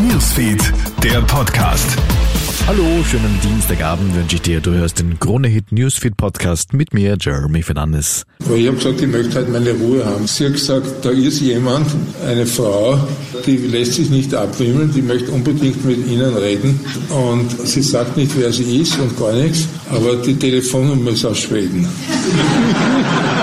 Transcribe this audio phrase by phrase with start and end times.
[0.00, 1.96] Newsfeed, der Podcast.
[2.66, 4.60] Hallo, schönen Dienstagabend wünsche ich dir.
[4.60, 8.24] Du hörst den Krone Hit Newsfeed Podcast mit mir, Jeremy Fernandes.
[8.40, 10.26] Ich habe gesagt, ich möchte halt meine Ruhe haben.
[10.26, 11.86] Sie hat gesagt, da ist jemand,
[12.26, 12.98] eine Frau,
[13.46, 16.80] die lässt sich nicht abwimmeln, die möchte unbedingt mit Ihnen reden.
[17.10, 21.38] Und sie sagt nicht, wer sie ist und gar nichts, aber die Telefonnummer ist aus
[21.38, 21.88] Schweden.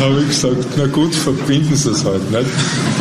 [0.00, 2.30] habe ich gesagt, na gut, verbinden Sie es halt.
[2.30, 2.46] Nicht?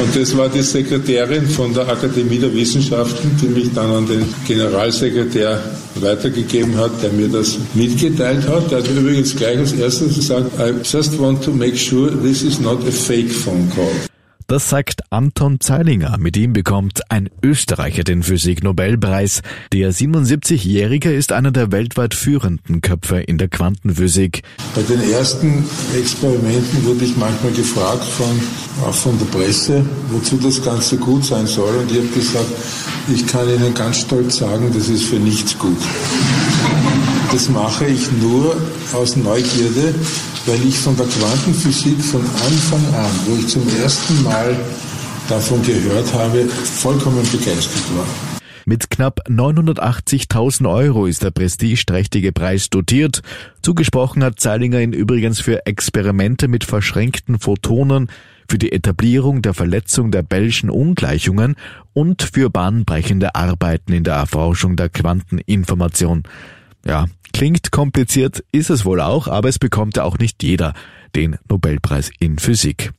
[0.01, 4.25] Und das war die Sekretärin von der Akademie der Wissenschaften, die mich dann an den
[4.47, 5.59] Generalsekretär
[5.95, 8.71] weitergegeben hat, der mir das mitgeteilt hat.
[8.71, 12.59] Der hat übrigens gleich als erstes gesagt, I just want to make sure this is
[12.59, 14.14] not a fake phone call.
[14.47, 16.17] Das sagt Anton Zeilinger.
[16.19, 19.41] Mit ihm bekommt ein Österreicher den Physik-Nobelpreis.
[19.73, 24.43] Der 77-Jährige ist einer der weltweit führenden Köpfe in der Quantenphysik.
[24.75, 25.65] Bei den ersten
[25.97, 28.39] Experimenten wurde ich manchmal gefragt, von,
[28.87, 31.77] auch von der Presse, wozu das Ganze gut sein soll.
[31.77, 32.51] Und ich habe gesagt,
[33.11, 35.81] ich kann Ihnen ganz stolz sagen, das ist für nichts gut.
[37.35, 38.55] Das mache ich nur
[38.93, 39.93] aus Neugierde,
[40.45, 44.55] weil ich von der Quantenphysik von Anfang an, wo ich zum ersten Mal
[45.27, 48.07] davon gehört habe, vollkommen begeistert war.
[48.63, 53.21] Mit knapp 980.000 Euro ist der prestigeträchtige Preis dotiert.
[53.61, 58.09] Zugesprochen hat Zeilinger ihn übrigens für Experimente mit verschränkten Photonen,
[58.47, 61.57] für die Etablierung der Verletzung der Bellschen Ungleichungen
[61.91, 66.23] und für bahnbrechende Arbeiten in der Erforschung der Quanteninformation.
[66.87, 70.73] Ja, klingt kompliziert, ist es wohl auch, aber es bekommt ja auch nicht jeder
[71.15, 72.91] den Nobelpreis in Physik.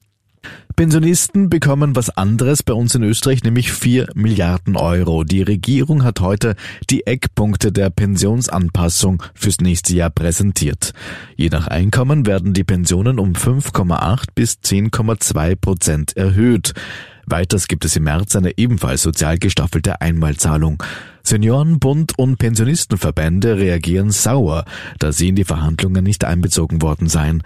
[0.77, 5.25] Pensionisten bekommen was anderes bei uns in Österreich, nämlich 4 Milliarden Euro.
[5.25, 6.55] Die Regierung hat heute
[6.91, 10.93] die Eckpunkte der Pensionsanpassung fürs nächste Jahr präsentiert.
[11.35, 16.75] Je nach Einkommen werden die Pensionen um 5,8 bis 10,2 Prozent erhöht.
[17.25, 20.83] Weiters gibt es im März eine ebenfalls sozial gestaffelte Einmalzahlung.
[21.27, 24.65] Seniorenbund und Pensionistenverbände reagieren sauer,
[25.01, 27.43] da sie in die Verhandlungen nicht einbezogen worden seien.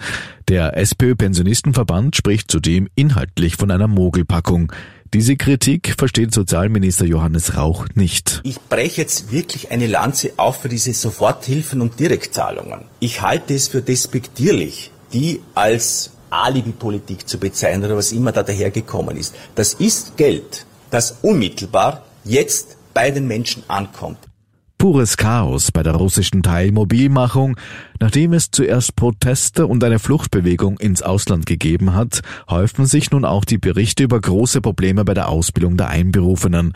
[0.49, 4.71] Der SPÖ-Pensionistenverband spricht zudem inhaltlich von einer Mogelpackung.
[5.15, 8.43] Diese Kritik versteht Sozialminister Johannes Rauch nicht.
[8.45, 12.83] Ich breche jetzt wirklich eine Lanze auf für diese Soforthilfen und Direktzahlungen.
[13.01, 19.17] Ich halte es für despektierlich, die als Alibi-Politik zu bezeichnen oder was immer da dahergekommen
[19.17, 19.35] ist.
[19.55, 24.19] Das ist Geld, das unmittelbar jetzt bei den Menschen ankommt.
[24.81, 27.59] Pures Chaos bei der russischen Teilmobilmachung.
[28.01, 33.45] Nachdem es zuerst Proteste und eine Fluchtbewegung ins Ausland gegeben hat, häufen sich nun auch
[33.45, 36.73] die Berichte über große Probleme bei der Ausbildung der Einberufenen.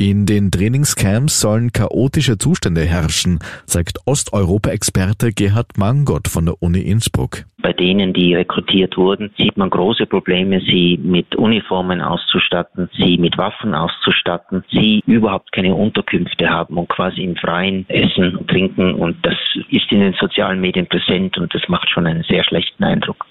[0.00, 7.46] In den Trainingscamps sollen chaotische Zustände herrschen, sagt Osteuropa-Experte Gerhard Mangott von der Uni Innsbruck.
[7.60, 13.36] Bei denen, die rekrutiert wurden, sieht man große Probleme, sie mit Uniformen auszustatten, sie mit
[13.38, 19.16] Waffen auszustatten, sie überhaupt keine Unterkünfte haben und quasi im Freien essen und trinken und
[19.26, 19.34] das
[19.68, 23.26] ist in den sozialen Medien präsent und das macht schon einen sehr schlechten Eindruck.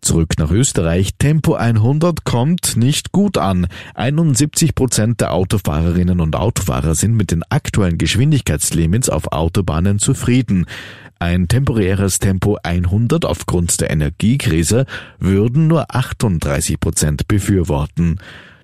[0.00, 1.16] Zurück nach Österreich.
[1.18, 3.66] Tempo 100 kommt nicht gut an.
[3.94, 10.66] 71 Prozent der Autofahrerinnen und Autofahrer sind mit den aktuellen Geschwindigkeitslimits auf Autobahnen zufrieden.
[11.18, 14.84] Ein temporäres Tempo 100 aufgrund der Energiekrise
[15.18, 18.20] würden nur 38 Prozent befürworten.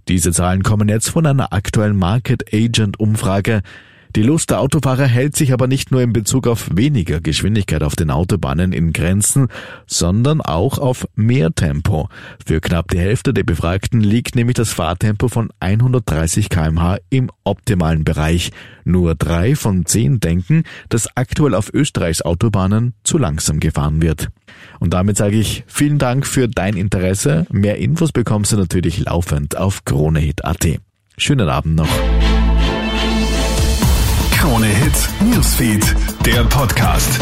[0.09, 3.62] Diese Zahlen kommen jetzt von einer aktuellen Market Agent Umfrage.
[4.14, 7.96] Die Lust der Autofahrer hält sich aber nicht nur in Bezug auf weniger Geschwindigkeit auf
[7.96, 9.48] den Autobahnen in Grenzen,
[9.86, 12.10] sondern auch auf mehr Tempo.
[12.44, 18.04] Für knapp die Hälfte der Befragten liegt nämlich das Fahrtempo von 130 kmh im optimalen
[18.04, 18.50] Bereich.
[18.84, 24.28] Nur drei von zehn denken, dass aktuell auf Österreichs Autobahnen zu langsam gefahren wird.
[24.78, 27.46] Und damit sage ich vielen Dank für dein Interesse.
[27.50, 30.80] Mehr Infos bekommst du natürlich laufend auf kronehit.at.
[31.16, 31.88] Schönen Abend noch.
[35.62, 35.94] Newsfeed,
[36.26, 37.20] der Podcast.